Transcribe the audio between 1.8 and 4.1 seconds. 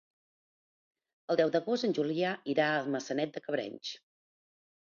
en Julià irà a Maçanet de Cabrenys.